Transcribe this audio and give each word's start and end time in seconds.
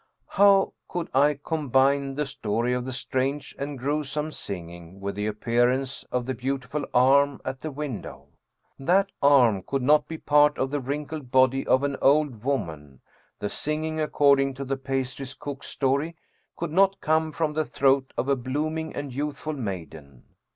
How 0.29 0.73
could 0.87 1.09
I 1.13 1.37
combine 1.43 2.15
the 2.15 2.25
story 2.25 2.73
of 2.73 2.85
the 2.85 2.91
strange 2.91 3.55
and 3.59 3.77
grewsome 3.77 4.31
singing 4.31 4.99
with 4.99 5.13
the 5.13 5.27
appearance 5.27 6.05
of 6.05 6.25
the 6.25 6.33
beautiful 6.33 6.87
arm 6.91 7.39
at 7.45 7.61
the 7.61 7.69
window? 7.69 8.29
That 8.79 9.11
arm 9.21 9.61
could 9.61 9.83
not 9.83 10.07
be 10.07 10.17
part 10.17 10.57
of 10.57 10.71
the 10.71 10.79
wrinkled 10.79 11.29
body 11.29 11.67
of 11.67 11.83
an 11.83 11.97
old 12.01 12.43
woman; 12.43 13.01
the 13.37 13.47
singing, 13.47 13.99
ac 13.99 14.07
cording 14.07 14.55
to 14.55 14.65
the 14.65 14.75
pastry 14.75 15.27
cook's 15.39 15.67
story, 15.67 16.15
could 16.57 16.71
not 16.71 16.99
come 16.99 17.31
from 17.31 17.53
the 17.53 17.63
throat 17.63 18.11
of 18.17 18.27
a 18.27 18.35
blooming 18.35 18.95
and 18.95 19.13
youthful 19.13 19.53
maiden. 19.53 20.23